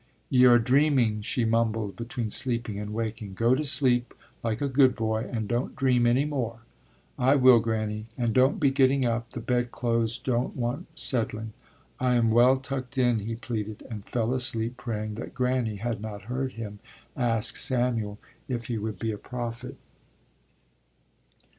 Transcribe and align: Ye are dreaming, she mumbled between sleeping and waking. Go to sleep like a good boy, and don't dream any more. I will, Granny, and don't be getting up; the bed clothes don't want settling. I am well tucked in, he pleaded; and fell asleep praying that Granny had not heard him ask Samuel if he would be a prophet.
Ye 0.31 0.45
are 0.45 0.57
dreaming, 0.57 1.21
she 1.21 1.45
mumbled 1.45 1.95
between 1.95 2.31
sleeping 2.31 2.79
and 2.79 2.91
waking. 2.91 3.35
Go 3.35 3.53
to 3.53 3.63
sleep 3.63 4.15
like 4.43 4.59
a 4.59 4.67
good 4.67 4.95
boy, 4.95 5.29
and 5.31 5.47
don't 5.47 5.75
dream 5.75 6.07
any 6.07 6.25
more. 6.25 6.61
I 7.19 7.35
will, 7.35 7.59
Granny, 7.59 8.07
and 8.17 8.33
don't 8.33 8.59
be 8.59 8.71
getting 8.71 9.05
up; 9.05 9.29
the 9.33 9.39
bed 9.39 9.69
clothes 9.71 10.17
don't 10.17 10.55
want 10.55 10.87
settling. 10.99 11.53
I 11.99 12.15
am 12.15 12.31
well 12.31 12.57
tucked 12.57 12.97
in, 12.97 13.19
he 13.19 13.35
pleaded; 13.35 13.85
and 13.91 14.03
fell 14.03 14.33
asleep 14.33 14.75
praying 14.75 15.13
that 15.21 15.35
Granny 15.35 15.75
had 15.75 16.01
not 16.01 16.23
heard 16.23 16.53
him 16.53 16.79
ask 17.15 17.55
Samuel 17.55 18.17
if 18.47 18.65
he 18.65 18.79
would 18.79 18.97
be 18.97 19.11
a 19.11 19.19
prophet. 19.19 19.77